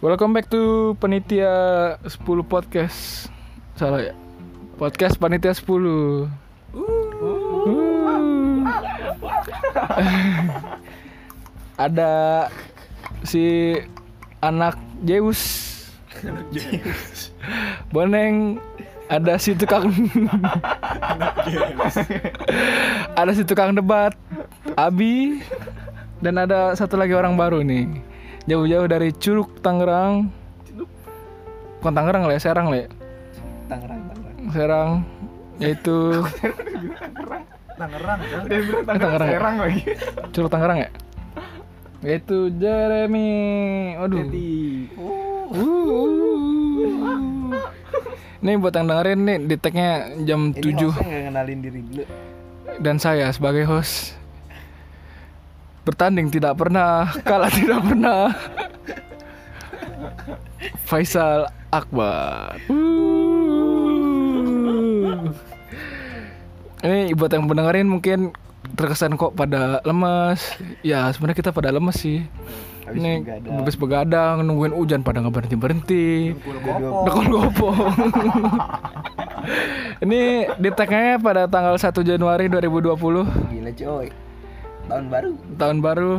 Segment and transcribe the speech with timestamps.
[0.00, 1.50] Welcome back to Panitia
[2.06, 3.26] 10 Podcast.
[3.74, 4.14] Salah ya?
[4.78, 6.30] Podcast Panitia 10
[6.76, 8.64] Uh.
[11.76, 12.46] Ada
[13.24, 13.76] si
[14.40, 15.40] anak Zeus.
[17.92, 18.60] Boneng.
[19.06, 19.86] Ada si tukang
[23.14, 24.10] ada si tukang debat
[24.76, 25.40] Abi
[26.20, 27.88] dan ada satu lagi orang baru nih
[28.44, 30.28] jauh-jauh dari Curug Tangerang
[31.80, 32.88] bukan Tangerang lah ya Serang lah ya
[33.66, 34.36] Tangerang, Tangerang.
[34.52, 34.90] Serang
[35.56, 35.96] yaitu
[37.76, 38.18] Tangerang?
[38.48, 39.36] Eh, Tangerang ya?
[39.36, 39.80] Serang lagi.
[40.30, 40.88] Curug Tangerang ya
[42.04, 43.28] yaitu Jeremy
[43.96, 44.24] waduh
[45.46, 47.54] Uh.
[48.42, 49.90] Ini buat yang dengerin nih di tagnya
[50.22, 52.04] jam Ini 7 hostnya nggak kenalin diri dulu.
[52.76, 54.14] dan saya sebagai host
[55.86, 58.34] bertanding tidak pernah kalah tidak pernah
[60.84, 62.74] Faisal Akbar Uh.
[66.82, 68.34] ini buat yang mendengarin mungkin
[68.74, 72.20] terkesan kok pada lemas ya sebenarnya kita pada lemes sih
[72.86, 73.54] Habis ini begadang.
[73.58, 76.06] habis begadang nungguin hujan pada nggak berhenti berhenti
[76.38, 77.68] Udah dua Dekon gopo.
[79.96, 80.20] Ini
[80.58, 82.94] di tagnya pada tanggal 1 Januari 2020
[83.50, 84.06] Gila coy.
[84.86, 85.32] Tahun baru.
[85.58, 86.12] tahun baru.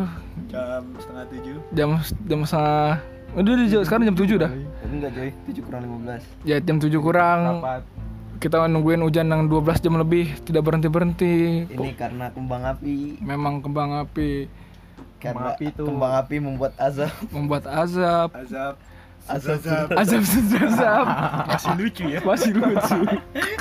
[0.51, 1.57] Jam setengah tujuh.
[1.71, 1.89] Jam
[2.27, 2.99] jam setengah
[3.37, 4.51] udah di sekarang jam 7 dah.
[4.51, 6.23] Tapi enggak coy, 7 kurang 15.
[6.43, 7.39] ya jam 7 kurang.
[7.61, 7.81] Rapat.
[8.37, 13.17] Kita nungguin hujan yang 12 jam lebih tidak berhenti berhenti Ini karena kembang api.
[13.17, 14.45] memang kembang api.
[15.17, 15.89] Karena api tuh.
[15.89, 17.09] kembang api membuat azab.
[17.33, 18.29] membuat azab.
[18.33, 18.75] Azab.
[19.27, 19.59] Azab.
[19.91, 20.23] azab
[20.55, 21.05] azab
[21.49, 22.19] masih lucu ya.
[22.23, 22.99] Masih lucu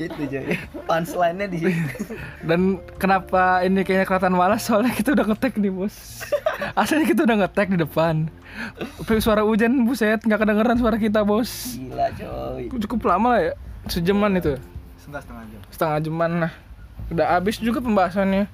[0.00, 0.56] Itu coy.
[0.88, 1.76] Punchline-nya di sini.
[2.48, 4.64] dan kenapa ini kayaknya kelihatan malas?
[4.64, 6.24] Soalnya kita udah ngetek nih bos.
[6.72, 8.32] Aslinya kita udah ngetek di depan.
[9.04, 11.76] Tapi suara hujan buset nggak kedengeran suara kita bos.
[11.76, 12.72] Gila coy.
[12.88, 13.54] cukup lama lah ya.
[13.92, 14.56] Sejaman itu.
[14.96, 15.60] Setengah setengah jam.
[15.68, 16.52] Setengah jaman nah
[17.12, 18.48] udah habis juga pembahasannya.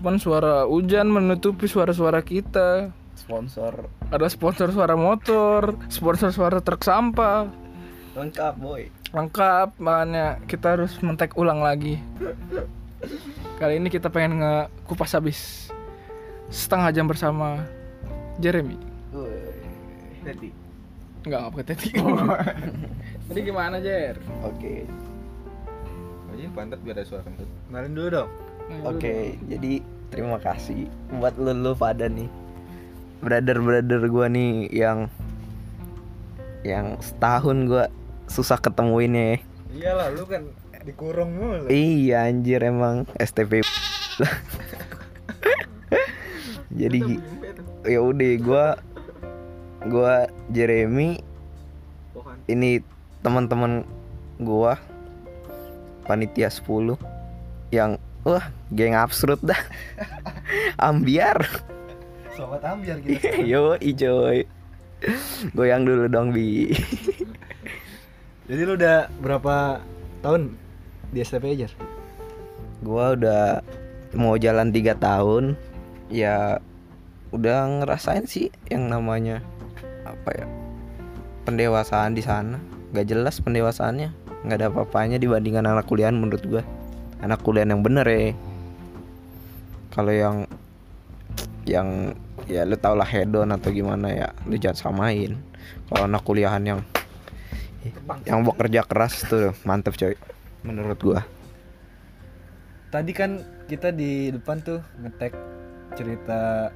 [0.00, 2.88] Cuman suara hujan menutupi suara-suara kita.
[3.20, 3.84] Sponsor.
[4.08, 7.52] Ada sponsor suara motor sponsor suara truk sampah.
[8.16, 8.99] Lengkap boy.
[9.10, 11.98] Lengkap makanya kita harus mentek ulang lagi.
[13.58, 15.70] Kali ini kita pengen ngekupas habis
[16.50, 17.62] setengah jam bersama
[18.38, 18.78] Jeremy.
[19.10, 19.34] Woi.
[20.22, 20.48] jadi
[21.26, 21.88] nggak nggak pakai teti.
[23.30, 24.18] Jadi gimana Jer?
[24.42, 24.82] Oke.
[26.34, 27.46] aja pantat biar ada suara kentut.
[27.70, 28.30] Kenalin dulu dong.
[28.86, 32.26] Oke, jadi terima kasih buat lu, lu pada nih.
[33.22, 35.06] Brother-brother gua nih yang
[36.66, 37.84] yang setahun gua
[38.30, 39.42] susah ketemuinnya.
[39.74, 40.46] iyalah lu kan
[40.86, 41.66] dikurung mulu.
[41.66, 43.66] Iya anjir emang STP.
[46.70, 47.18] jadi
[47.82, 48.66] ya udah gua
[49.90, 51.18] gua Jeremy
[52.46, 52.80] ini
[53.26, 53.82] teman-teman
[54.38, 54.78] gua
[56.06, 56.94] panitia 10
[57.74, 59.58] yang wah geng absurd dah.
[60.78, 61.42] Ambiar.
[62.40, 64.48] Sobat ambiar kita yo ijoy
[65.52, 66.72] goyang dulu dong bi
[68.50, 69.78] jadi lu udah berapa
[70.26, 70.58] tahun
[71.14, 71.70] di STP aja
[72.80, 73.62] gua udah
[74.16, 75.54] mau jalan tiga tahun.
[76.10, 76.58] Ya
[77.30, 79.38] udah ngerasain sih yang namanya
[80.02, 80.46] apa ya
[81.46, 82.58] pendewasaan di sana.
[82.90, 84.10] Gak jelas pendewasaannya.
[84.40, 86.62] Nggak ada apa-apanya dibandingkan anak kuliahan menurut gua.
[87.22, 88.34] Anak kuliahan yang bener ya.
[89.94, 90.36] Kalau yang
[91.68, 92.16] yang
[92.50, 95.38] ya lu tau lah hedon atau gimana ya lu jangan samain.
[95.86, 96.80] Kalau anak kuliahan yang
[98.28, 100.14] yang bekerja keras tuh mantep coy
[100.60, 101.20] menurut gua
[102.90, 105.32] tadi kan kita di depan tuh ngetek
[105.94, 106.68] cerita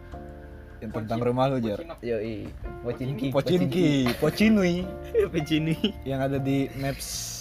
[0.82, 2.44] yang tentang rumah lu jar Yoi,
[2.84, 3.32] Pocinki.
[3.32, 3.88] Pocinki,
[4.20, 4.84] Pocinui
[5.32, 5.76] Pocini.
[6.04, 7.32] yang ada di maps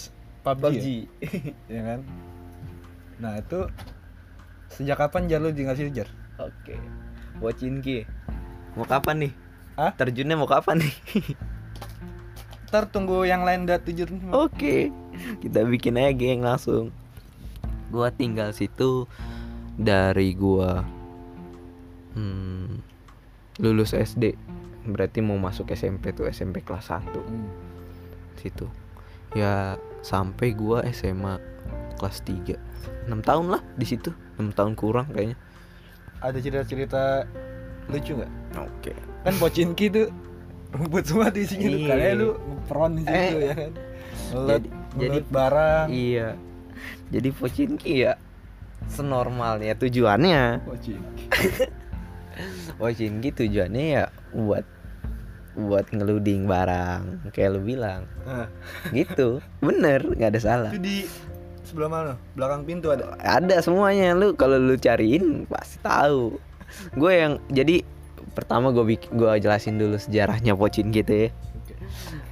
[0.44, 0.86] PUBG, PUBG.
[1.72, 2.00] ya, ya kan?
[3.20, 3.60] Nah itu
[4.72, 6.08] sejak kapan jar lu tinggal situ jar?
[6.40, 6.76] Oke.
[7.40, 8.04] Pocinki.
[8.76, 9.34] Mau kapan nih?
[9.80, 9.92] Hah?
[9.96, 10.94] Terjunnya mau kapan nih?
[12.74, 14.90] Ntar tunggu yang lain udah tujuh Oke.
[15.46, 16.90] Kita bikin aja geng langsung.
[17.94, 19.06] Gua tinggal situ
[19.78, 20.82] dari gua
[22.18, 22.82] hmm,
[23.62, 24.34] lulus SD.
[24.90, 27.46] Berarti mau masuk SMP tuh SMP kelas 1 Hmm.
[28.42, 28.66] situ.
[29.38, 31.38] Ya sampai gua SMA
[32.02, 32.58] kelas 3.
[33.06, 34.10] 6 tahun lah di situ.
[34.42, 35.38] 6 tahun kurang kayaknya.
[36.26, 37.30] Ada cerita-cerita
[37.86, 38.34] lucu nggak?
[38.58, 38.98] Oke.
[39.22, 40.10] Kan Pocinki tuh
[40.74, 42.30] rumput semua di sini tuh kalian lu
[42.66, 43.30] peron di situ Eh.
[43.40, 43.72] ya kan?
[44.34, 45.88] Ngelut, Jadi- jadi- barang.
[45.88, 46.30] Iya.
[47.10, 48.14] Jadi Pocinki ya
[48.86, 51.00] senormalnya tujuannya Pocin.
[52.76, 54.04] Pochinki tujuannya ya
[54.34, 54.66] buat
[55.54, 58.50] buat ngeluding barang kayak lu bilang Nah,
[58.90, 60.98] gitu bener nggak ada salah itu di
[61.64, 62.14] sebelah mana?
[62.34, 63.14] Belakang pintu ada.
[63.16, 66.42] ada semuanya lu kalau lu cariin pasti tahu
[66.92, 67.86] gue yang jadi
[68.34, 71.30] pertama gue gue jelasin dulu sejarahnya Pochin gitu ya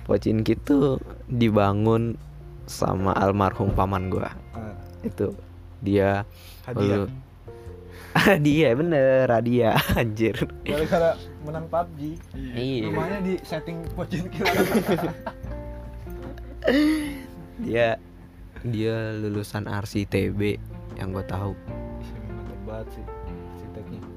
[0.09, 0.97] Pochin gitu
[1.29, 2.17] dibangun
[2.65, 4.75] sama almarhum paman gue Nah,
[5.05, 5.33] itu
[5.81, 6.25] dia
[6.65, 7.09] hadiah.
[8.45, 10.35] dia bener hadiah anjir
[10.67, 11.15] Gara-gara
[11.47, 12.19] menang PUBG.
[12.53, 12.91] Iya.
[12.91, 14.27] Rumahnya di setting Pocin
[17.65, 17.97] dia
[18.61, 20.61] dia lulusan RCTB
[21.01, 21.57] yang gue tahu
[22.71, 23.05] banget sih.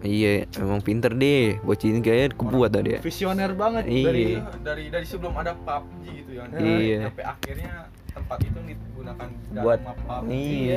[0.05, 4.05] Iya emang pinter deh bocin kayaknya kebuat dah dia Visioner banget Iya.
[4.05, 4.25] dari
[4.61, 6.99] dari dari sebelum ada PUBG gitu ya Iya.
[7.09, 7.73] sampai akhirnya
[8.06, 10.77] tempat itu digunakan dalam Buat- map PUBG iya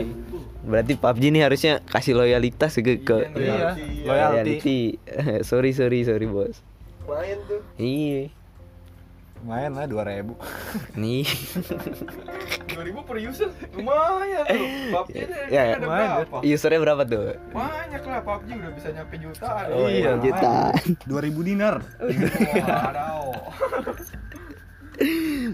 [0.64, 3.76] berarti PUBG nih harusnya kasih loyalitas ke ke Iya.
[3.76, 4.08] Iya.
[4.08, 4.80] Loyalty.
[5.50, 6.64] sorry sorry sorry bos
[7.04, 8.32] main tuh iya
[9.44, 10.34] Main lah 2000
[10.98, 11.24] nih.
[12.74, 13.50] 2000 per user?
[13.72, 14.68] Lumayan tuh.
[14.92, 16.38] PUBG deh Ya, ada lumayan, berapa?
[16.44, 17.24] usernya berapa tuh?
[17.50, 19.66] Banyak lah PUBG udah bisa nyampe jutaan.
[19.72, 20.74] Oh, iya, jutaan.
[21.06, 21.76] 2000 dinar.
[22.02, 23.34] Waduh.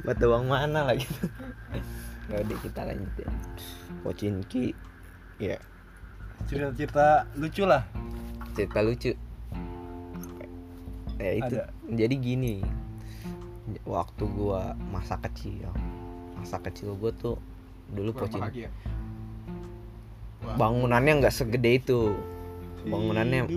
[0.01, 1.03] Batu uang mana lagi?
[2.31, 3.27] Ya udah kita lanjut ya
[3.99, 4.71] Pochinki
[5.37, 5.59] Ya.
[6.47, 7.83] Cerita-cerita lucu lah.
[8.53, 9.11] cerita lucu.
[11.17, 11.55] Ya itu.
[11.59, 11.67] Ada.
[11.89, 12.55] Jadi gini
[13.87, 15.71] Waktu gua masa kecil
[16.35, 17.39] Masa kecil gua tuh
[17.93, 18.69] Dulu Kurang Pochinki bahagia
[20.43, 20.55] Wah.
[20.59, 22.11] Bangunannya nggak segede itu
[22.83, 23.47] Bangunannya.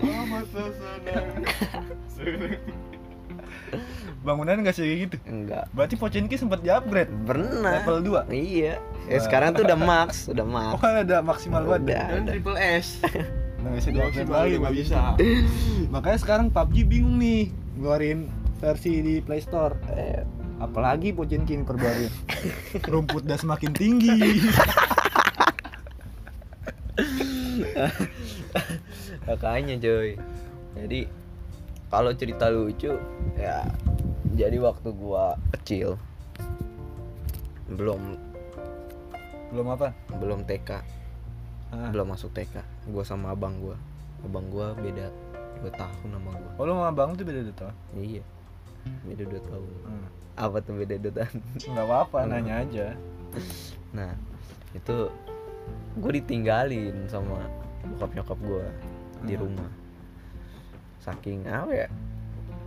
[4.20, 5.16] Bangunan enggak sih gitu.
[5.24, 8.34] Enggak Berarti Pochinki sempat di-upgrade Pernah level 2.
[8.34, 8.76] Iya
[9.08, 9.22] Eh Wah.
[9.22, 11.80] sekarang tuh udah max Udah max Oh, ada maksimal banget.
[11.86, 13.00] Udah Dan triple S.
[13.60, 13.88] Nggak bisa
[14.24, 15.00] lagi, nggak bisa.
[15.92, 18.28] Makanya sekarang PUBG bingung nih ngeluarin
[18.58, 19.74] versi di Play Store.
[19.90, 20.20] Eh,
[20.60, 22.12] Apalagi Pochinki ini perbaruan.
[22.84, 24.12] Rumput udah semakin tinggi.
[29.24, 30.20] Makanya coy
[30.76, 31.00] Jadi
[31.88, 32.94] kalau cerita lucu
[33.34, 33.66] ya
[34.30, 35.98] jadi waktu gua kecil
[37.66, 38.14] belum
[39.50, 39.90] Belum apa?
[40.14, 40.70] belum TK
[41.70, 41.86] Ah.
[41.88, 43.78] belum masuk TK gua sama abang gua
[44.22, 45.10] abang gua beda
[45.60, 47.74] dua tahun sama gua Oh, lu sama abang tuh beda dua tahun.
[47.94, 48.24] iya
[49.04, 50.06] beda dua tahun Hmm.
[50.36, 51.36] apa tuh beda dua tahun
[51.68, 52.86] Enggak apa-apa, nanya aja.
[53.90, 54.12] nah
[54.72, 54.96] itu
[55.96, 57.44] gue ditinggalin sama
[57.90, 58.64] bokap nyokap gue
[59.22, 59.42] di Hmm.
[59.44, 59.70] rumah
[60.98, 61.88] saking apa ya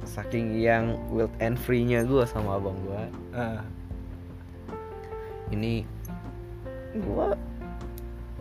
[0.03, 3.01] saking yang wild and free nya gue sama abang gue
[3.31, 3.63] Ah.
[5.49, 5.85] ini
[6.93, 7.27] gue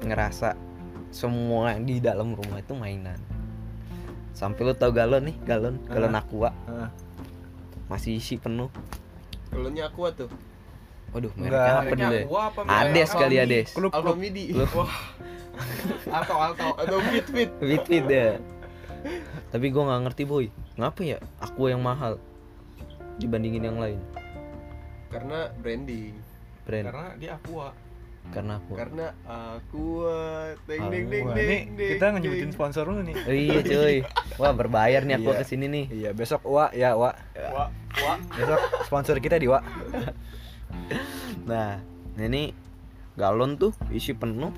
[0.02, 0.58] ngerasa
[1.08, 3.20] semua di dalam rumah itu mainan
[4.32, 6.88] sampai lo tau galon nih galon galon aqua Ah.
[7.86, 8.68] masih isi penuh
[9.48, 10.30] Galonnya aku tuh.
[11.12, 13.92] waduh mereknya apa dulu ya Aqua apa Ades kali Ades Klub.
[14.16, 14.56] Midi.
[14.56, 14.88] Wah.
[16.08, 17.50] Atau atau atau fit fit.
[17.60, 18.40] fit fit ya
[19.52, 22.16] tapi gue nggak ngerti boy ngapa ya aku yang mahal
[23.18, 24.00] dibandingin yang lain
[25.12, 26.16] Karena branding.
[26.64, 27.76] brand Karena dia aqua.
[28.30, 30.20] Karena aku Karena aqua.
[30.64, 31.64] Ding ding ding ding.
[31.74, 32.54] kita ngejubutin ding.
[32.54, 33.16] sponsor lu nih.
[33.18, 33.96] Oh, iya cuy
[34.36, 35.38] wah berbayar nih aku Iya.
[35.38, 37.12] ke sini nih Iya, besok Wa ya, Wa.
[37.52, 37.68] Wah,
[37.98, 38.16] wah.
[38.30, 39.60] Besok sponsor kita di Wa.
[41.42, 41.76] nah
[42.14, 42.54] ini
[43.14, 44.52] galon tuh isi penuh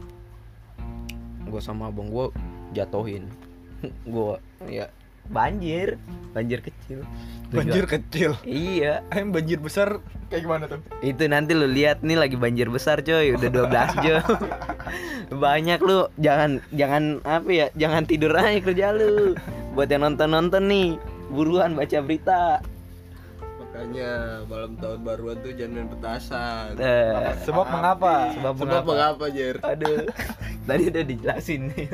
[1.44, 2.30] gue sama abang gue
[2.70, 3.26] jatuhin
[4.06, 4.34] gue
[4.68, 4.86] ya
[5.26, 5.96] banjir.
[6.30, 7.00] Banjir kecil.
[7.48, 8.30] Banjir kecil.
[8.42, 9.06] iya.
[9.08, 10.02] Ayam banjir besar.
[10.26, 10.80] Kayak gimana tuh?
[11.00, 13.32] itu nanti lu lihat nih lagi banjir besar coy.
[13.32, 14.24] Udah 12 jam
[15.44, 16.10] banyak lu.
[16.16, 17.66] Jangan jangan apa ya?
[17.74, 19.38] Jangan tidur aja kerja lu.
[19.72, 22.58] Buat yang nonton nonton nih buruan baca berita.
[23.60, 24.10] Makanya
[24.46, 26.68] malam tahun baruan tuh jangan main petasan.
[26.78, 28.30] Eh, Sebab mengapa?
[28.32, 28.86] sebab Sebab mengapa?
[28.88, 29.56] mengapa, Jer?
[29.60, 30.06] aduh.
[30.66, 31.86] Tadi udah dijelasin nih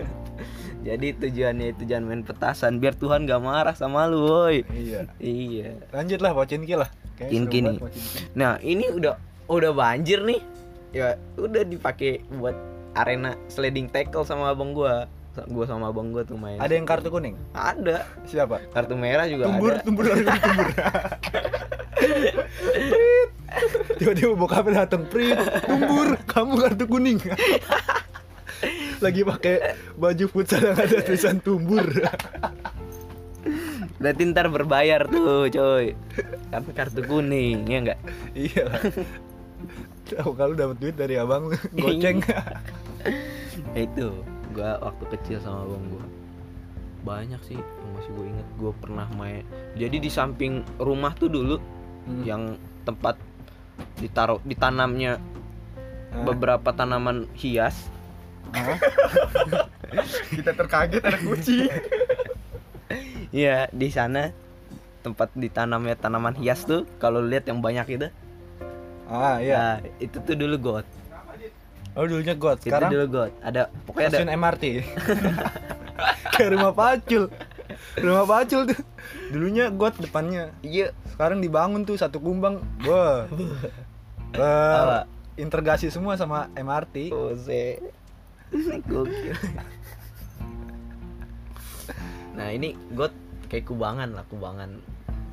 [0.80, 5.06] jadi tujuannya itu jangan main petasan biar Tuhan gak marah sama lu woi Iya.
[5.18, 6.88] iya Lanjutlah Pochinki lah.
[7.16, 7.76] Kinki nih.
[8.32, 10.40] Nah ini udah udah banjir nih
[10.90, 12.56] ya udah dipakai buat
[12.92, 15.04] arena sliding tackle sama abang gua
[15.46, 17.36] gua sama abang gua tuh main Ada yang kartu kuning?
[17.52, 18.58] ada Siapa?
[18.68, 20.68] kartu merah juga Tumbur, ada tumbur, tumbur, tumbur.
[23.94, 27.18] Tiba-tiba bokapnya datang, Prit, tumbur, kamu kartu kuning.
[29.00, 29.54] Lagi pakai
[29.96, 31.84] baju futsal yang ada tulisan tumbur.
[33.96, 35.92] berarti ntar berbayar tuh coy
[36.48, 38.00] kartu kartu kuning ya enggak
[38.32, 38.80] iya lah.
[40.08, 42.24] Tahu kalau dapat duit dari abang lu goceng.
[43.72, 46.04] Ya itu gua waktu kecil sama abang gua
[47.00, 49.40] banyak sih yang masih gue inget gue pernah main
[49.72, 51.56] jadi di samping rumah tuh dulu
[52.00, 52.24] Hmm.
[52.24, 52.42] yang
[52.82, 53.20] tempat
[53.96, 55.20] ditaruh ditanamnya
[56.10, 56.24] Ah.
[56.24, 57.88] beberapa tanaman hias
[60.36, 61.70] Kita terkaget ada kucing.
[63.30, 64.34] Iya di sana
[65.00, 68.08] tempat ditanamnya tanaman hias tuh kalau lihat yang banyak itu
[69.10, 69.80] Ah iya.
[69.82, 70.86] ya itu tuh dulu got
[71.98, 72.62] Oh dulunya got.
[72.62, 74.64] itu Sekarang dulu got ada pokoknya ada stasiun MRT.
[76.38, 77.24] Kayak rumah pacul.
[77.98, 78.80] Rumah pacul tuh.
[79.34, 80.54] Dulunya got depannya.
[80.62, 82.62] iya Sekarang dibangun tuh satu kumbang.
[82.86, 83.26] Wah.
[84.38, 85.02] Wah.
[85.34, 87.10] Integrasi semua sama MRT.
[87.10, 87.82] Ose
[88.86, 89.36] Gokil.
[92.34, 93.14] Nah ini got
[93.46, 94.82] kayak kubangan lah kubangan.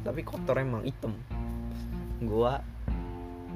[0.05, 1.17] Tapi kotor emang hitam.
[2.21, 2.61] Gua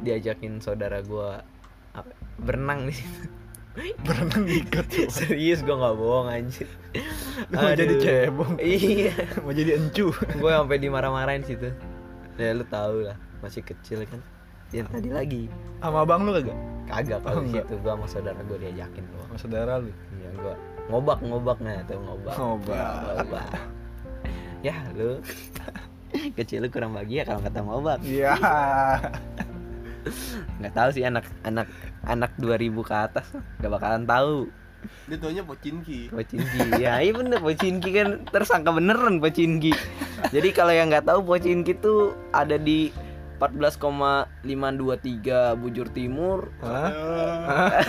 [0.02, 1.46] diajakin saudara gua
[1.94, 3.22] apa, berenang di situ.
[4.08, 4.88] Berenang di got.
[5.08, 6.70] Serius gua nggak bohong anjir.
[7.52, 8.60] Mau jadi cebong.
[8.60, 9.16] Iya.
[9.44, 10.12] Mau jadi encu.
[10.12, 11.72] Gue sampai dimarah-marahin situ.
[12.40, 14.20] Ya lu tau lah Masih kecil kan.
[14.72, 15.48] Ya tadi lagi.
[15.80, 16.56] Sama abang lu kagak?
[16.92, 17.64] Kagak Oh, kalau enggak.
[17.64, 19.92] situ gua sama saudara gua diajakin doang Sama saudara lu.
[20.12, 20.54] Iya gua
[20.92, 22.34] ngobak ngobak nah tuh ngobak.
[22.36, 22.94] Ngobak.
[23.16, 23.50] Ngobak.
[24.62, 25.18] ya lu
[26.38, 27.98] kecil lu kurang bahagia kalau kata ngobak.
[28.04, 28.36] Iya.
[30.60, 31.66] Nggak tahu sih anak anak
[32.04, 33.26] anak 2000 ke atas
[33.58, 34.36] nggak bakalan tahu
[35.06, 36.10] Dia taunya Pocinki.
[36.10, 36.82] Pocinki.
[36.82, 39.70] ya iya bener Pocinki kan tersangka beneran Pocinki.
[40.34, 42.90] Jadi kalau yang nggak tahu Pocinki tuh ada di
[43.42, 46.54] 14,523 bujur timur.
[46.62, 47.82] Hah?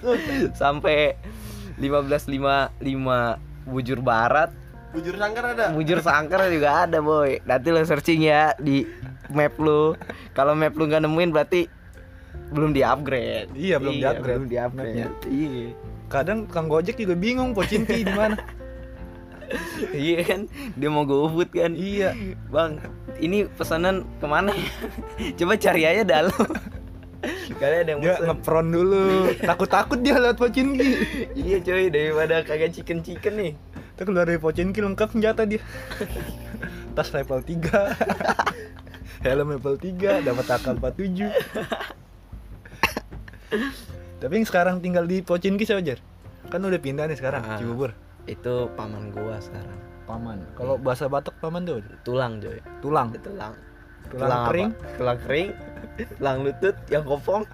[0.60, 1.20] sampai
[1.76, 2.72] 1555
[3.68, 4.48] bujur barat.
[4.96, 5.76] Bujur sangkar ada.
[5.76, 7.44] Bujur sangkar juga ada boy.
[7.44, 8.88] Nanti lo searching ya di
[9.28, 9.92] map lu
[10.32, 11.68] Kalau map lu nggak nemuin berarti
[12.48, 14.24] belum di upgrade Iya, belum di-upgrade.
[14.24, 15.76] belum di upgrade iya.
[16.08, 18.40] Kadang Kang Gojek juga bingung Pocinki di mana.
[19.96, 20.40] iya kan
[20.74, 22.12] dia mau GoFood kan Iya.
[22.46, 22.78] bang
[23.18, 24.70] ini pesanan ke mana ya
[25.34, 26.34] coba cari aja dalam
[27.50, 29.34] kali ada yang Dia ngepron dulu.
[29.40, 30.90] Takut-takut dia lewat Pocinki.
[31.34, 33.52] iya coy daripada kagak chicken chicken nih
[33.90, 35.58] Kita keluar dari Pocinki lengkap senjata dia.
[36.94, 37.66] Tas level 3.
[39.18, 41.26] Helm level 3, dapat akal 47.
[44.18, 45.98] Tapi yang sekarang tinggal di Pocinki siapa Jar?
[46.46, 47.58] Kan udah pindah nih sekarang, Ah.
[47.58, 47.90] Cibubur.
[48.28, 50.40] Itu paman gua sekarang Paman.
[50.56, 53.12] Kalau bahasa Batak paman tuh tulang coy tulang.
[53.20, 53.52] tulang
[54.08, 54.48] Tulang apa?
[54.48, 54.70] kering.
[54.96, 55.48] tulang kering
[56.16, 57.44] tulang lutut yang kopong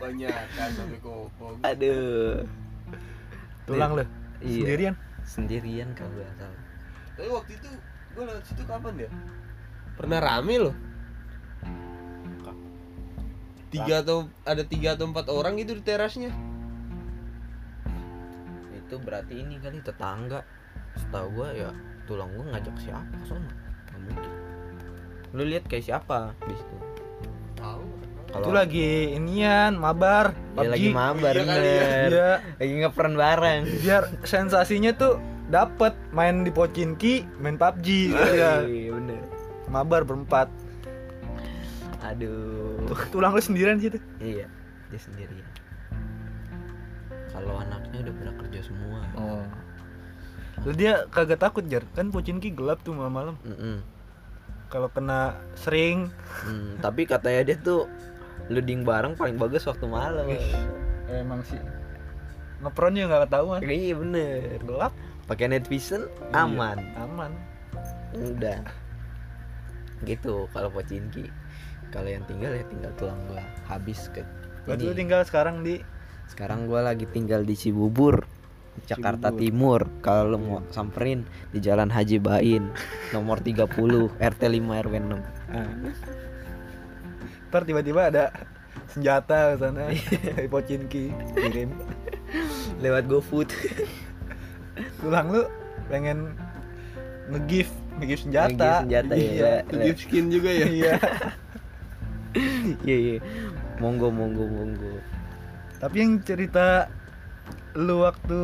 [0.00, 1.56] Banyak kan sampai kopong.
[1.60, 2.44] aduh
[3.66, 4.04] Tulang lu.
[4.40, 4.62] Iya.
[4.62, 4.94] Sendirian.
[5.26, 6.62] sendirian kalau nggak salah
[7.18, 7.68] Tapi waktu itu
[8.16, 9.10] gue lewat situ kapan ya?
[9.96, 10.76] Pernah rame loh.
[13.68, 16.32] Tiga atau ada tiga atau empat orang gitu di terasnya.
[18.86, 20.46] Itu berarti ini kali tetangga
[20.94, 21.70] setahu gua ya
[22.06, 23.50] tulang gua ngajak siapa sono
[23.90, 24.32] Nggak mungkin
[25.34, 26.76] lu lihat kayak siapa di situ
[27.56, 27.84] Tahu.
[28.36, 30.98] Itu lagi inian mabar, dia lagi PUBG.
[30.98, 32.10] mabar Iya kali bener.
[32.12, 35.16] Iya, lagi ngepern bareng biar sensasinya tuh
[35.48, 38.12] dapet main di Pocinki, main PUBG.
[38.12, 39.24] Iya, iya bener
[39.70, 40.48] mabar berempat.
[42.06, 43.98] aduh Tulang lu sendirian situ.
[44.22, 44.46] iya
[44.94, 45.48] dia sendirian
[47.30, 48.98] kalau anaknya udah pada kerja semua.
[49.14, 49.44] Oh.
[50.64, 53.36] Lu dia kagak takut jar, kan Pocinki gelap tuh malam-malam.
[54.66, 56.10] Kalau kena sering,
[56.42, 57.86] Hmm, tapi katanya dia tuh
[58.50, 60.26] loading bareng paling bagus waktu malam.
[61.06, 61.60] Emang sih.
[62.64, 63.60] Ngepron ya nggak ketahuan.
[63.62, 64.58] iya bener.
[64.64, 64.92] Gelap,
[65.28, 66.44] pakai night vision Iya.
[66.44, 66.78] aman.
[66.96, 67.32] aman.
[68.16, 68.64] udah.
[70.02, 71.28] Gitu kalau Pocinki
[71.92, 73.44] kalau yang tinggal ya tinggal tulang gua.
[73.68, 74.24] Habis ke
[74.66, 75.78] Berarti tinggal sekarang di
[76.26, 78.26] sekarang gua lagi tinggal di Cibubur
[78.84, 79.40] Jakarta Cibubur.
[79.40, 82.68] Timur kalau lu mau samperin di Jalan Haji Bain
[83.10, 83.72] nomor 30
[84.12, 85.16] RT 5 RW 6
[85.48, 85.70] Ah.
[87.48, 88.24] Ntar tiba-tiba ada
[88.90, 89.88] senjata ke sana
[90.36, 91.70] dari Pocinki kirim.
[92.84, 93.48] lewat GoFood
[95.00, 95.42] Tulang lu
[95.88, 96.34] pengen
[97.26, 98.52] nge-gift, nge-gift senjata.
[98.52, 99.22] Nge-gift senjata, ya.
[99.24, 99.52] Iya.
[99.72, 100.66] Le- Gift skin juga ya.
[100.68, 100.94] Iya.
[102.84, 103.16] iya iya
[103.80, 105.00] monggo monggo monggo
[105.76, 106.88] Tapi yang cerita
[107.76, 108.40] lu waktu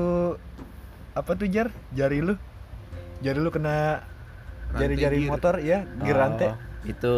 [1.13, 1.69] apa tuh jar?
[1.93, 2.37] Jari lu?
[3.25, 4.05] Jari lu kena
[4.73, 6.53] jari-jari motor ya, gear rantai.
[6.53, 6.57] Oh,
[6.89, 7.15] itu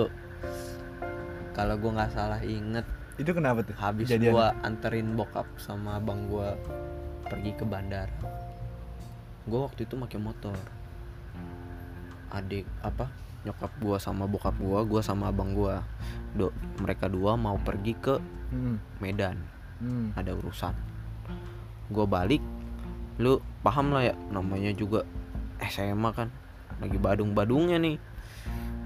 [1.55, 2.83] kalau gua nggak salah inget
[3.15, 3.79] Itu kenapa tuh?
[3.79, 4.35] habis Kejadian.
[4.35, 6.59] gua anterin bokap sama abang gua
[7.25, 8.11] pergi ke bandara
[9.47, 10.59] gua waktu itu pakai motor
[12.29, 13.07] adik apa
[13.47, 15.87] nyokap gua sama bokap gua gua sama abang gua
[16.35, 16.51] do
[16.83, 18.19] mereka dua mau pergi ke
[18.51, 18.79] Hmm.
[18.99, 19.41] Medan
[19.83, 20.15] Hmm.
[20.15, 20.75] ada urusan.
[21.91, 22.41] Gua balik
[23.19, 25.07] lu paham lah ya namanya juga
[25.63, 26.29] SMA kan.
[26.83, 27.97] Lagi badung-badungnya nih.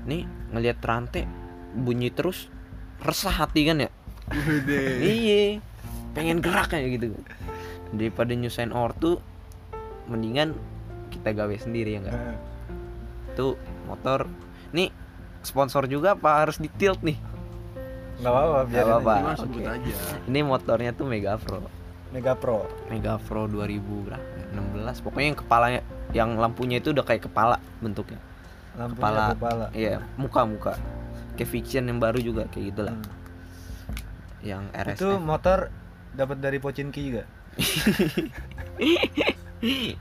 [0.09, 1.25] Nih ngelihat rantai
[1.73, 2.49] bunyi terus
[3.01, 3.91] resah hati kan ya?
[5.09, 5.61] Iya
[6.13, 7.15] pengen gerak kayak gitu.
[7.95, 9.21] Daripada nyusahin ortu
[10.09, 10.57] mendingan
[11.09, 12.37] kita gawe sendiri ya enggak Eh,
[13.37, 13.55] tuh
[13.89, 14.29] motor.
[14.75, 14.93] Nih
[15.41, 17.17] sponsor juga apa harus di tilt nih
[18.19, 19.13] nggak apa-apa biar apa-apa.
[19.15, 19.41] Oke.
[19.41, 19.95] sebut aja.
[20.25, 21.63] ini motornya tuh Mega Pro
[22.09, 27.25] Mega Pro Mega Pro 2000 berapa 16 pokoknya yang kepalanya yang lampunya itu udah kayak
[27.25, 28.19] kepala bentuknya
[28.75, 29.27] lampunya Kepala.
[29.35, 30.73] kepala, iya muka muka
[31.35, 33.13] kayak fiction yang baru juga kayak gitulah Hmm.
[34.41, 35.59] yang itu RSF motor
[36.11, 37.23] dapat dari Pocinki juga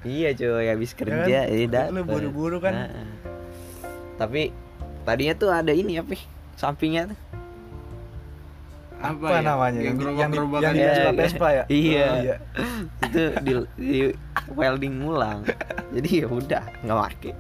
[0.08, 1.90] iya cuy habis kerja Ya kan?
[1.90, 2.06] dapet.
[2.06, 2.74] buru-buru kan?
[2.78, 2.90] Nah,
[4.16, 4.54] tapi
[5.04, 6.22] tadinya tuh ada ini apa ya,
[6.56, 7.18] sampingnya tuh
[9.02, 9.40] apa, ya?
[9.46, 9.80] namanya?
[9.80, 11.20] Yang yang, di- yang, gerobak-gerobakan yang di gitu.
[11.22, 11.64] Vespa ya?
[11.70, 12.06] Iya.
[12.08, 12.36] Oh, iya.
[13.08, 13.98] itu di, di
[14.54, 15.40] welding ulang.
[15.96, 17.34] Jadi ya udah nggak pakai.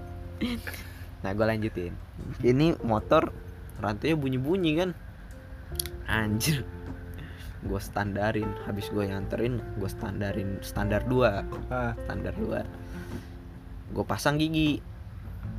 [1.25, 1.93] Nah gue lanjutin.
[2.41, 3.33] Ini motor
[3.81, 4.89] rantainya bunyi bunyi kan?
[6.05, 6.63] Anjir.
[7.65, 8.47] Gue standarin.
[8.69, 12.87] Habis gue nyanterin gue standarin standar 2 Ah, standar 2
[13.87, 14.83] gue pasang gigi.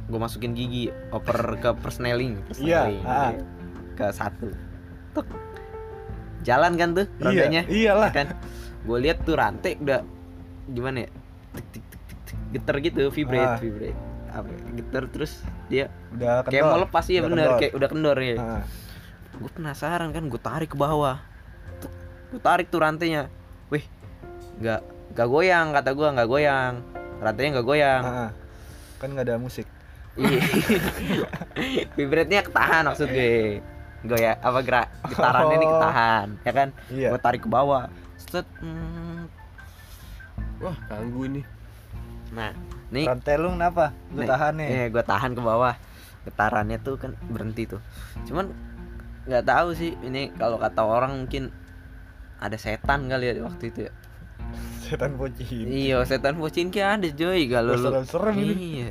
[0.09, 3.37] Gue masukin gigi oper ke persneling persneling ah.
[3.97, 4.49] ke satu.
[5.13, 5.27] Tuk.
[6.49, 8.27] Jalan kan tuh rodanya iya iyalah kan
[8.81, 10.01] gue lihat tuh rantai udah
[10.67, 11.09] gimana ya
[11.53, 12.39] tik tik tik tik, tik.
[12.51, 13.59] geter gitu vibrate Ah.
[13.59, 15.33] vibrate apa ya, geter terus
[15.67, 17.59] dia udah kayak mau lepas ya Udah bener kendor.
[17.59, 18.63] kayak udah kendor ya Ah,
[19.35, 21.17] gue penasaran kan gue tarik ke bawah
[22.29, 23.29] gue tarik tuh rantainya
[23.69, 23.85] wih
[24.59, 24.81] nggak
[25.13, 26.75] nggak goyang kata gue nggak goyang
[27.19, 28.31] rantainya nggak goyang ah, ah.
[28.97, 29.69] kan nggak ada musik
[30.19, 30.43] Iya.
[31.95, 33.63] Vibratnya ketahan maksud gue.
[34.01, 35.73] Gue ya apa gerak getarannya nih Oh.
[35.75, 36.69] ketahan, ya kan?
[36.89, 37.91] iya Gue tarik ke bawah.
[38.17, 38.47] Set.
[38.59, 39.27] mm.
[40.59, 41.45] Wah, ganggu nih.
[42.29, 42.51] Nah,
[42.89, 45.75] nih rantai lu kenapa lu nih, tahan nih Iya, gue tahan ke bawah.
[46.25, 47.81] Getarannya tuh kan berhenti tuh.
[48.25, 48.53] Cuman
[49.25, 51.53] nggak tahu sih ini kalau kata orang mungkin
[52.39, 53.93] ada setan kali ya di waktu itu ya.
[54.81, 57.83] setan Pocinki Iya, setan Pocinki ada Joy kalau lu.
[57.85, 58.91] serem-serem ini Iya.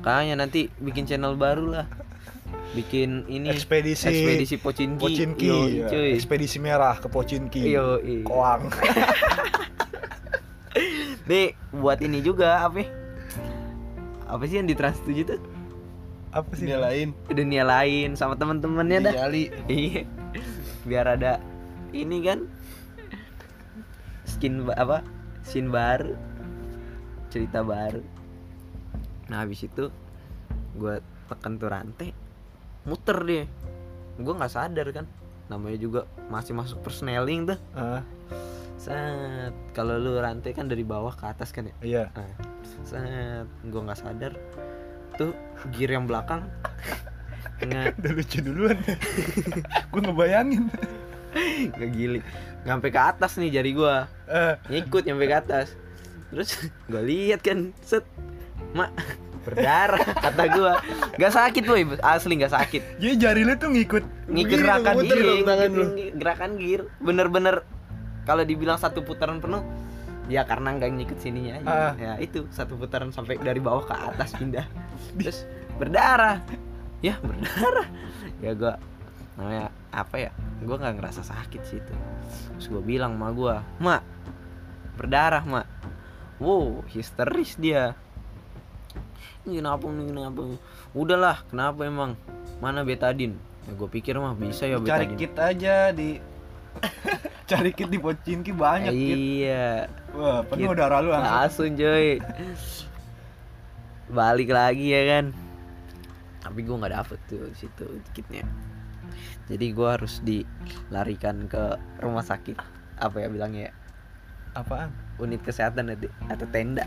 [0.00, 1.86] Kayaknya nanti bikin channel baru lah.
[2.72, 4.98] Bikin ini ekspedisi ekspedisi Pocinki.
[4.98, 5.86] Pocinki Yo, ya.
[5.86, 6.10] cuy.
[6.12, 8.66] ekspedisi merah ke Pocinki Yo, koang
[11.24, 12.82] Nih, buat ini juga apa?
[12.82, 12.88] ya?
[14.26, 15.40] Apa sih yang di Trans 7 tuh?
[16.28, 17.14] apa sih Dia lain.
[17.30, 19.14] Dunia lain sama teman-temannya dah.
[19.70, 20.02] Iya.
[20.82, 21.38] Biar ada
[21.94, 22.50] ini kan
[24.26, 24.98] skin ba- apa?
[25.46, 26.18] Scene baru.
[27.30, 28.02] Cerita baru.
[29.30, 29.94] Nah, habis itu
[30.74, 32.10] gua tekan tuh rantai
[32.84, 33.44] muter dia.
[34.20, 35.06] Gua nggak sadar kan.
[35.50, 36.00] Namanya juga
[36.32, 37.58] masih masuk persneling tuh.
[37.76, 38.00] Ah,
[38.80, 39.52] Set.
[39.72, 41.74] Kalau lu rantai kan dari bawah ke atas kan ya.
[41.80, 42.28] iya Nah,
[42.84, 43.46] set.
[43.68, 44.32] Gua nggak sadar.
[45.16, 45.32] Tuh
[45.72, 46.44] gear yang belakang
[47.62, 48.78] nge udah lucu duluan
[49.92, 50.64] gue ngebayangin
[51.78, 52.24] ngegiling
[52.64, 55.74] nyampe ke atas nih jari gua eh ngikut nyampe ke atas
[56.30, 58.06] terus gua lihat kan set
[58.74, 58.90] mak
[59.44, 60.72] berdarah kata gua.
[61.20, 62.82] Nggak sakit boy asli nggak sakit.
[62.98, 67.62] Jadi jari lu tuh ngikut ngikut gerakan iya, ngikutin gerakan gear bener-bener
[68.24, 69.60] kalau dibilang satu putaran penuh
[70.32, 71.68] ya karena nggak ngikut sininya aja.
[71.68, 71.92] Ah.
[72.00, 74.64] ya itu satu putaran sampai dari bawah ke atas pindah.
[75.20, 75.44] Terus
[75.76, 76.40] berdarah.
[77.04, 77.88] Ya berdarah.
[78.40, 78.80] Ya gua
[79.36, 80.30] namanya apa ya?
[80.64, 81.94] Gua nggak ngerasa sakit sih itu.
[82.56, 84.14] Terus gua bilang sama gua mak
[84.94, 85.66] berdarah mak
[86.38, 87.98] wow histeris dia
[89.44, 90.40] kenapa kenapa?
[90.96, 92.16] Udahlah kenapa emang?
[92.58, 96.20] Mana betadin ya gue pikir mah bisa ya cari betadin kit aja di
[97.50, 99.16] cari kit di Pocinki banyak kit.
[99.16, 99.88] Iya.
[100.16, 100.78] Wah penuh Kit.
[100.80, 102.08] darah lu langsung langsung coy.
[104.12, 105.24] Balik lagi ya kan?
[106.44, 108.44] Tapi gue nggak dapet tuh di situ kitnya.
[109.48, 112.56] Jadi gue harus dilarikan ke rumah sakit.
[113.00, 113.72] Apa ya bilangnya ya?
[114.54, 114.94] apaan?
[115.18, 116.86] Unit kesehatan nanti atau tenda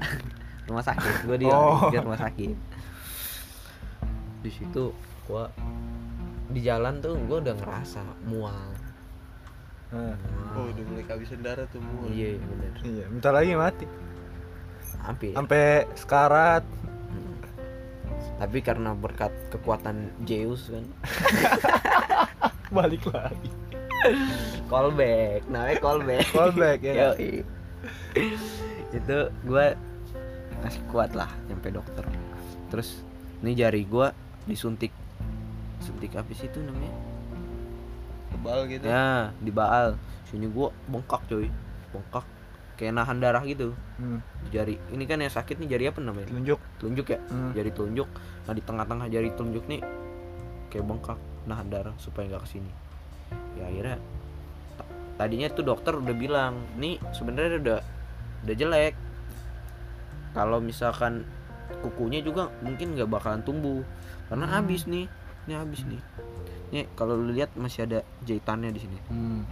[0.68, 1.14] rumah sakit.
[1.24, 1.88] Gue di Oh.
[1.88, 2.56] ke rumah sakit.
[4.40, 4.92] Di situ
[5.24, 5.44] gue
[6.50, 8.68] di jalan tuh gue udah ngerasa mual.
[9.88, 10.16] Nah,
[10.52, 12.12] Oh, udah mulai kehabisan darah tuh mual.
[12.12, 12.72] iya iya, bener.
[12.82, 13.86] Iya bentar lagi mati.
[15.00, 15.32] Hampir.
[15.32, 16.64] Sampai sekarat.
[17.08, 17.40] Hmm.
[18.38, 20.84] tapi karena berkat kekuatan Zeus kan.
[22.76, 23.50] Balik lagi.
[24.68, 26.28] Callback namanya callback.
[26.30, 27.16] Callback, ya.
[28.92, 29.66] Itu gue
[30.62, 32.06] masih kuat lah nyampe dokter.
[32.74, 33.02] Terus
[33.44, 34.08] ini jari gue
[34.48, 34.92] disuntik.
[35.84, 36.94] Suntik apa sih itu namanya?
[38.34, 38.84] Tebal gitu.
[38.86, 39.96] ya di baal.
[40.28, 41.48] Sini gua bengkak coy.
[41.96, 42.26] Bengkak.
[42.78, 43.74] Kayak nahan darah gitu.
[43.98, 44.22] Hmm.
[44.46, 46.30] di jari ini kan yang sakit nih jari apa namanya?
[46.30, 46.60] Telunjuk.
[46.78, 47.20] telunjuk ya?
[47.30, 47.52] Hmm.
[47.58, 48.10] jari telunjuk.
[48.46, 49.82] Nah di tengah-tengah jari telunjuk nih
[50.70, 52.72] kayak bengkak nahan darah supaya nggak ke sini.
[53.58, 53.98] Ya akhirnya
[54.78, 57.80] ta- tadinya tuh dokter udah bilang nih sebenarnya udah
[58.46, 58.94] udah jelek
[60.32, 61.24] kalau misalkan
[61.84, 63.84] kukunya juga mungkin nggak bakalan tumbuh.
[64.28, 65.08] Karena habis nih
[65.48, 66.02] ini habis nih.
[66.76, 68.98] Nih kalau lu lihat masih ada jahitannya di sini.
[69.12, 69.44] Hmm.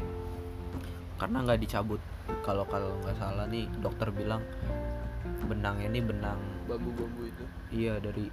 [1.16, 2.04] karena nggak dicabut.
[2.44, 4.44] Kalau kalau nggak salah nih dokter bilang
[5.48, 7.46] benangnya ini benang Babu-babu itu.
[7.72, 8.28] iya dari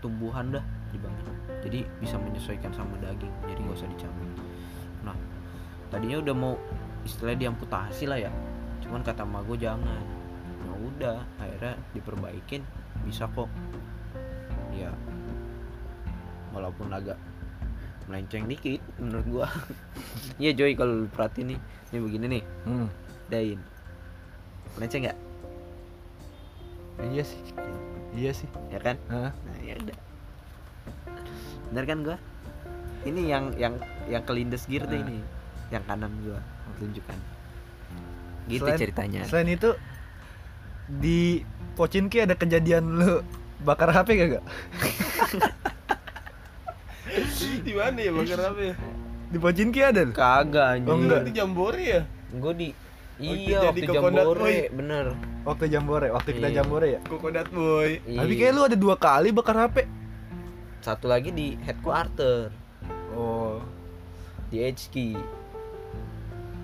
[0.00, 0.64] tumbuhan dah
[0.96, 1.36] dibangun.
[1.60, 3.28] Jadi bisa menyesuaikan sama daging.
[3.44, 4.28] Jadi nggak usah dicabut.
[5.04, 5.16] Nah
[5.92, 6.54] tadinya udah mau
[7.04, 8.32] istilah diamputasi lah ya.
[8.80, 10.21] Cuman kata gue jangan
[10.74, 12.62] udah akhirnya diperbaikin
[13.02, 13.48] bisa kok
[14.70, 14.88] ya
[16.50, 17.16] walaupun agak
[18.04, 19.46] melenceng dikit menurut gua
[20.42, 21.58] iya Joy kalau lu perhatiin nih
[21.88, 22.88] ini begini nih Hmm.
[23.28, 23.58] dain
[24.74, 25.18] melenceng nggak
[27.02, 27.40] Iya sih.
[28.14, 28.46] Iya sih.
[28.68, 29.32] ya kan Hah?
[29.34, 29.96] Nah, ya udah.
[31.66, 32.16] Bener kan gua?
[33.02, 33.74] Ini yang yang
[34.06, 35.02] yang kelindes gear tuh Nah.
[35.02, 35.18] ini.
[35.72, 36.38] Yang kanan gua
[36.78, 37.18] tunjukkan.
[38.46, 39.20] Gitu Selain- ceritanya.
[39.24, 39.72] Selain itu
[40.92, 41.40] di
[41.72, 43.24] Pocinki ada kejadian lu
[43.60, 44.44] bakar HP gak gak?
[47.62, 48.74] Di mana ya bakar ya?
[49.28, 50.12] Di Pocinki ada lu?
[50.12, 50.88] Kagak anjing.
[50.88, 51.20] Oh, enggak.
[51.24, 52.02] Itu Jambore ya?
[52.32, 52.68] Gua di
[53.22, 54.56] Iya, waktu kokonat, Jambore, boy.
[54.74, 55.06] bener.
[55.44, 56.56] Waktu Jambore, waktu kita Iya.
[56.58, 57.00] Jambore ya?
[57.06, 57.90] Kokonat boy.
[58.02, 58.40] Tapi Iya.
[58.40, 59.76] kayak lu ada dua kali bakar HP.
[60.82, 62.50] satu lagi di headquarter
[63.14, 63.62] Oh.
[64.50, 65.14] di HQ.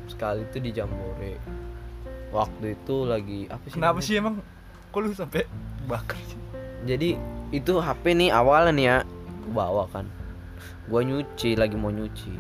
[0.09, 1.39] Sekali itu di Jambore.
[2.29, 3.75] Waktu itu lagi apa sih?
[3.77, 4.07] Kenapa namanya?
[4.07, 4.35] sih emang?
[4.93, 5.49] Kok lu sampai
[5.89, 6.39] bakar sih?
[6.85, 7.17] Jadi
[7.53, 8.97] itu HP nih awalnya nih ya
[9.49, 10.07] gua bawa kan.
[10.89, 12.33] Gua nyuci lagi mau nyuci.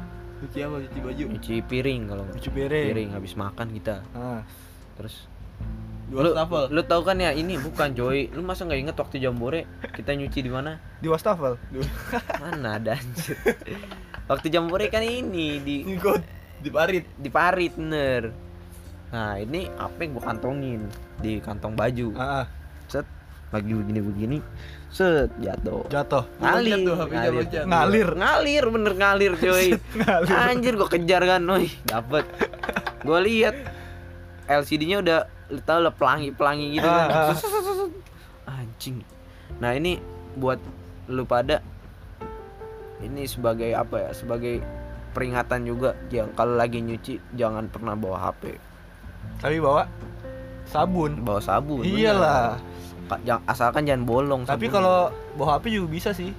[0.44, 0.76] Cuci apa?
[0.84, 1.24] Cuci baju.
[1.32, 2.86] Nyuci piring kalau Cuci piring.
[2.92, 4.04] piring habis makan kita.
[4.12, 4.44] Ah.
[5.00, 5.24] Terus
[6.08, 6.72] lu, stafel.
[6.72, 8.32] lu tahu kan ya ini bukan Joy.
[8.32, 10.80] Lu masa nggak inget waktu Jambore kita nyuci di mana?
[11.00, 11.56] Di wastafel.
[12.44, 13.36] Mana ada anjir.
[14.28, 15.76] waktu Jambore kan ini di
[16.58, 17.04] di parit.
[17.16, 18.47] di parit bener.
[19.08, 20.84] Nah, ini apa gua kantongin
[21.18, 22.12] di kantong baju.
[22.16, 22.44] Ah, ah.
[22.88, 23.06] Set
[23.48, 24.38] lagi begini-begini.
[24.92, 25.84] Set jatuh.
[25.88, 26.24] jatuh.
[26.40, 27.32] Ngalir, ngalir.
[27.44, 27.64] loncat.
[27.68, 28.08] Ngalir.
[28.16, 29.66] ngalir bener ngalir coy
[30.00, 30.32] Ngalir.
[30.32, 32.24] anjir gua kejar kan woi dapet
[33.04, 33.56] gua lihat
[34.48, 35.20] LCD-nya udah
[35.64, 37.44] tau lah pelangi pelangi gitu kan sus.
[38.56, 39.04] anjing
[39.60, 40.00] nah ini
[40.40, 40.56] buat
[41.08, 41.60] lu pada
[43.04, 44.60] ini sebagai apa ya sebagai
[45.12, 48.56] peringatan juga yang kalau lagi nyuci jangan pernah bawa HP
[49.36, 49.84] Tapi bawa
[50.64, 51.20] sabun.
[51.20, 51.82] bawa sabun.
[51.82, 52.56] Iyalah.
[53.06, 56.30] Ka- jang- asalkan jangan bolong Tapi kalau bawa HP juga bisa sih.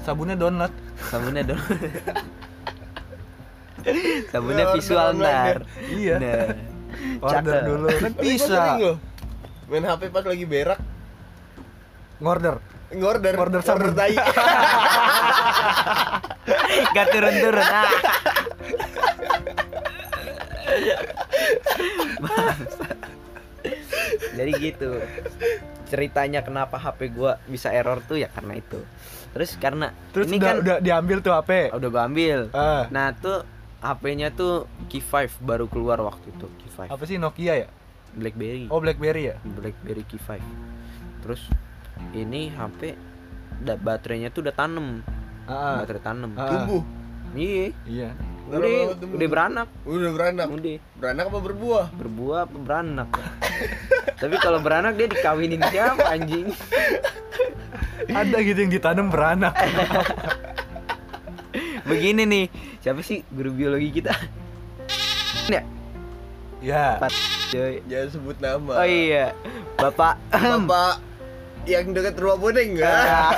[0.00, 0.72] Sabunnya download.
[1.04, 1.58] sabunnya dong
[4.30, 5.56] sabunnya visual ntar
[5.88, 6.14] Iya.
[6.16, 6.44] nah
[7.20, 8.60] Order dulu kan bisa.
[9.66, 10.78] Main HP pas lagi berak.
[12.16, 12.56] Ngorder.
[12.90, 13.34] Ngorder.
[13.36, 13.92] Order sabun.
[13.92, 14.14] tai.
[16.94, 17.88] Gak turun-turun ah.
[24.34, 24.90] Jadi gitu
[25.84, 28.80] ceritanya kenapa HP gua bisa error tuh ya karena itu.
[29.30, 31.50] Terus karena Terus ini udah, kan udah diambil tuh HP.
[31.70, 32.38] udah gua ambil.
[32.50, 33.42] Ah, Nah tuh
[33.78, 37.68] HP-nya tuh Key5 baru keluar waktu itu Key5 apa sih Nokia ya?
[38.14, 39.36] BlackBerry Oh BlackBerry ya?
[39.44, 40.40] BlackBerry Key5
[41.20, 41.44] terus
[42.12, 42.96] ini HP
[43.60, 45.04] da- baterainya tuh udah tanem
[45.44, 45.74] Ah, ah.
[45.78, 46.48] baterai tanem Ah.
[46.48, 46.80] Tumbuh.
[47.34, 48.08] iya Iya.
[48.44, 50.46] Udah udah beranak Udah beranak.
[50.48, 51.84] udah Beranak apa berbuah?
[51.92, 53.08] berbuah apa beranak
[54.20, 56.48] tapi kalau beranak dia dikawinin siapa anjing
[58.04, 59.52] Ada gitu yang ditanam beranak.
[61.88, 62.44] begini nih
[62.78, 64.12] siapa sih guru biologi kita
[65.46, 65.62] ya
[66.60, 66.84] ya.
[67.84, 68.72] Jangan sebut nama.
[68.74, 69.30] oh iya
[69.76, 70.96] bapak Bapak
[71.64, 73.36] yang dekat rumah bodeng enggak?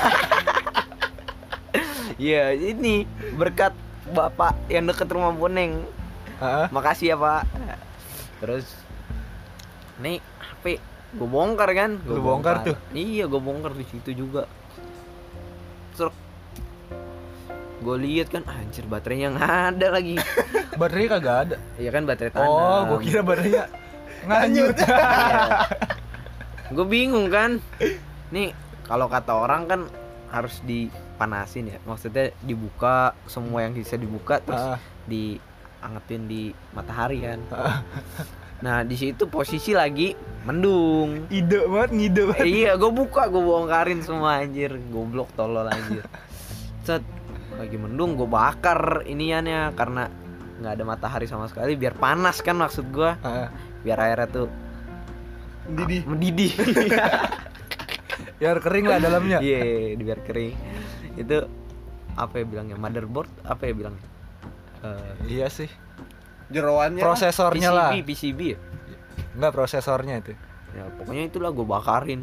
[2.16, 3.02] Iya ini
[3.34, 3.74] berkat
[4.08, 5.82] bapak yang deket rumah boneng
[6.38, 6.70] ah.
[6.70, 7.42] makasih ya pak.
[8.38, 8.66] Terus
[9.98, 10.78] nih HP
[11.16, 11.96] gue bongkar kan?
[12.04, 12.76] Gua Lu bongkar tuh?
[12.92, 14.44] iya gue bongkar di situ juga.
[15.94, 16.14] Serok
[17.76, 20.16] gue lihat kan anjir baterainya nggak ada lagi.
[20.80, 21.56] Baterainya kagak ada.
[21.76, 23.64] iya kan baterai tanam Oh, gua kira baterainya
[24.28, 24.76] nganyut.
[26.68, 27.60] gue bingung kan.
[28.28, 28.50] Nih
[28.82, 29.80] kalau kata orang kan
[30.28, 31.78] harus dipanasin ya.
[31.82, 37.40] Maksudnya dibuka semua yang bisa dibuka terus Ah, diangetin di matahari kan.
[37.50, 37.80] Ah.
[38.56, 41.28] nah di situ posisi lagi mendung.
[41.28, 42.46] Ide banget, ngide banget.
[42.46, 44.74] iya gue buka gue bongkarin semua anjir.
[44.88, 46.02] Goblok tolol anjir.
[46.82, 47.04] Set
[47.56, 50.08] lagi mendung gue bakar iniannya karena
[50.56, 53.48] nggak ada matahari sama sekali biar panas kan maksud gue Ah,
[53.80, 54.48] biar airnya tuh
[55.66, 55.98] Didi.
[56.06, 56.52] mendidih
[58.36, 59.38] Biar kering lah dalamnya.
[59.40, 59.60] iya
[59.94, 60.52] biar kering
[61.16, 61.36] itu
[62.12, 63.96] apa ya bilangnya motherboard apa ya bilang
[64.78, 65.68] Eh, Iya sih.
[66.46, 67.90] Jeroannya Prosesornya lah.
[67.90, 68.58] PCB PCB ya?
[69.32, 70.32] Enggak prosesornya itu.
[70.68, 72.20] ya pokoknya itulah gue bakarin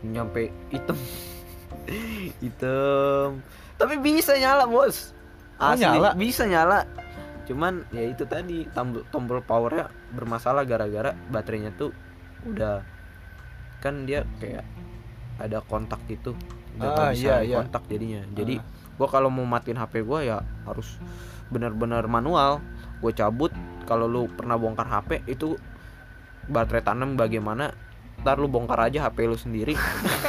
[0.00, 0.94] nyampe hitam
[2.40, 3.42] hitam
[3.74, 5.10] tapi bisa nyala bos
[5.58, 6.14] Oh, Asli, nyala?
[6.14, 6.86] bisa nyala
[7.44, 11.90] cuman ya itu tadi tombol tombol powernya bermasalah gara-gara baterainya tuh
[12.46, 12.80] udah
[13.78, 14.62] kan dia kayak
[15.40, 16.36] ada kontak gitu.
[16.76, 17.56] Udah Ah, nggak bisa iya, iya.
[17.58, 18.20] kontak jadinya.
[18.30, 18.60] Jadi
[18.94, 21.00] gua kalau mau matiin HP gua ya harus
[21.48, 22.60] benar-benar manual.
[23.00, 23.48] Gue cabut.
[23.82, 25.56] Kalau lu pernah bongkar HP itu
[26.46, 27.72] baterai tanam bagaimana
[28.20, 29.74] ntar lu bongkar aja HP lu sendiri.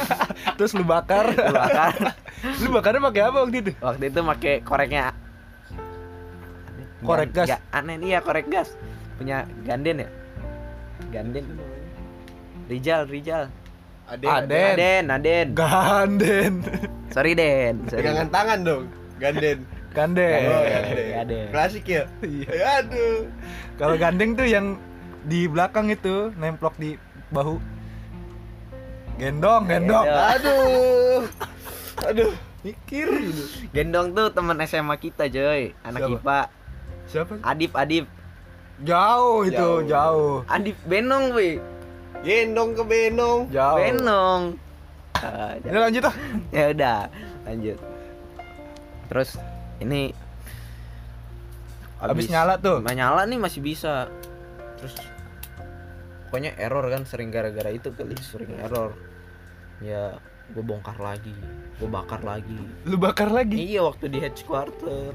[0.56, 1.28] Terus lu bakar.
[1.30, 1.92] lu bakar.
[2.58, 3.72] Lu bakarnya pakai apa waktu itu?
[3.78, 5.14] waktu itu pakai koreknya.
[7.00, 7.46] Korek gas?
[7.48, 8.74] ga- aneh nih ya korek gas.
[9.14, 10.08] Punya Ganden ya?
[11.10, 11.44] Ganden.
[12.66, 13.46] Rijal Rijal
[14.10, 14.28] Aden.
[14.28, 14.74] Aden.
[14.74, 16.52] Aden Aden Ganden.
[17.14, 18.84] sorry Den sorry Pegangan tangan dong.
[19.22, 19.58] Ganden.
[19.94, 20.40] Ganden.
[20.50, 20.82] Oh, Aden.
[20.82, 21.10] Ganden.
[21.22, 21.46] Aden.
[21.52, 22.02] Klasik ya.
[22.24, 22.82] Iya.
[22.82, 23.30] Aduh.
[23.78, 24.80] Kalau gandeng tuh yang
[25.28, 26.98] di belakang itu nemplok di
[27.30, 27.62] bahu.
[29.20, 30.06] Gendong, gendong.
[30.08, 30.32] Gendong.
[30.34, 31.20] Aduh.
[32.08, 32.32] Aduh.
[32.62, 33.42] Mikir gitu.
[33.74, 36.14] Gendong tuh teman SMA kita coy anak Siapa?
[36.14, 36.40] IPA
[37.10, 37.34] Siapa?
[37.42, 38.06] Adip Adip
[38.82, 39.78] Jauh itu, Jauh.
[39.86, 40.34] jauh.
[40.50, 41.58] Adip Benong weh
[42.22, 43.40] Gendong ke benong.
[43.50, 43.78] Jauh.
[43.78, 44.42] Benong
[45.14, 46.16] Ah, Ya lanjut ah.
[46.50, 47.06] ya udah
[47.42, 47.78] lanjut
[49.06, 49.38] terus
[49.78, 50.10] ini
[51.98, 52.82] Habis nyala tuh.
[52.82, 54.10] Nggak nyala nih masih bisa
[54.74, 54.98] terus
[56.26, 58.98] pokoknya error kan sering gara-gara itu kali sering error
[59.78, 60.18] ya
[60.50, 61.30] gue bongkar lagi
[61.78, 63.54] gue bakar lagi Lu bakar lagi.
[63.54, 65.14] iya waktu di headquarter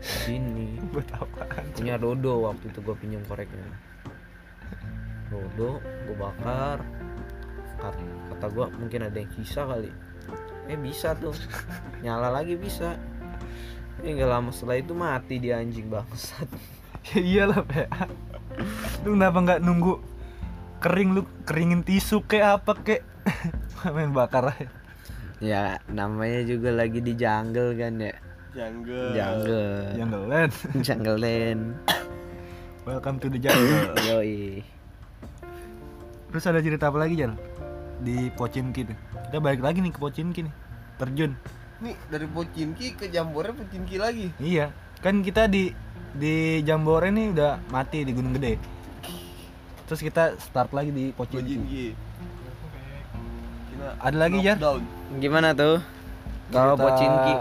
[0.00, 1.64] sini Buat apaan?
[1.70, 3.62] punya Dodo waktu itu gue pinjam koreknya
[5.30, 6.82] Dodo gue bakar
[7.78, 9.88] kata, kata gue mungkin ada yang sisa kali
[10.66, 11.32] eh bisa tuh
[12.00, 12.98] nyala lagi bisa
[14.00, 16.46] eh nggak lama setelah itu mati dia anjing bangsat
[17.00, 17.88] Ya iyalah, Pe.
[19.02, 20.04] Lu kenapa nggak nunggu
[20.78, 23.00] kering lu keringin tisu kayak apa kek?
[23.96, 24.68] Main bakar aja.
[25.40, 28.12] ya namanya juga lagi di jungle kan ya
[28.52, 29.16] Jungle.
[29.16, 30.52] jungle Jungle Land.
[30.84, 31.62] jungle land
[32.84, 33.96] Welcome to the jungle.
[34.04, 34.60] yoi
[36.30, 37.34] Terus ada cerita apa lagi, Jal?
[38.00, 38.96] Di Pochinki tuh.
[39.28, 40.54] Kita balik lagi nih ke Pochinki nih.
[40.96, 41.32] Terjun.
[41.80, 44.28] Nih dari Pocinki ke Jambore Pocinki lagi.
[44.36, 44.68] Iya,
[45.00, 45.72] kan kita di
[46.12, 48.60] di Jambore nih udah mati di Gunung Gede.
[49.88, 51.56] Terus kita start lagi di Pochinki.
[51.56, 51.86] Pocinki.
[53.74, 54.56] Kita Ada lagi, Jar?
[55.18, 55.82] gimana tuh
[56.52, 57.34] kalau Pocinki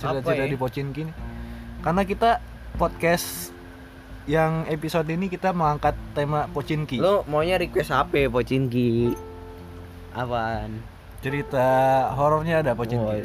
[0.00, 0.50] Cerita-cerita ya?
[0.50, 1.16] di Pochinki nih.
[1.84, 2.40] Karena kita
[2.80, 3.52] podcast
[4.26, 7.00] yang episode ini kita mengangkat tema Pochinki.
[7.00, 9.14] Lu maunya request apa Pocinki?
[10.12, 10.82] Apaan?
[11.20, 11.66] Cerita
[12.12, 13.24] horornya ada Oh, Pochinki.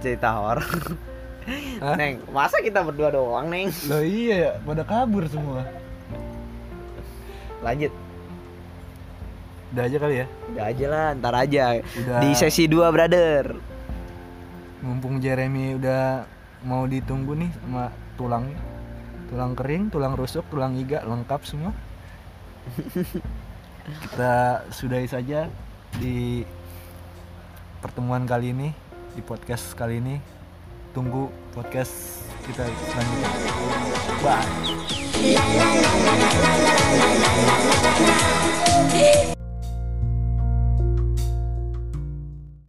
[0.00, 0.66] cerita horor.
[1.98, 3.66] Neng, masa kita berdua doang, Neng?
[3.90, 5.66] Loh iya ya, pada kabur semua.
[7.62, 7.90] Lanjut.
[9.72, 10.26] Udah aja kali ya.
[10.52, 11.64] Udah aja lah, ntar aja.
[11.98, 12.18] Udah.
[12.22, 13.58] Di sesi 2, brother.
[14.82, 16.26] Mumpung Jeremy udah
[16.62, 18.58] mau ditunggu nih sama tulangnya.
[19.32, 21.72] Tulang kering, tulang rusuk, tulang iga lengkap semua.
[24.04, 25.48] Kita sudahi saja
[25.96, 26.44] di
[27.80, 28.76] pertemuan kali ini,
[29.16, 30.20] di podcast kali ini.
[30.92, 33.32] Tunggu podcast kita selanjutnya.
[34.20, 34.44] Bye.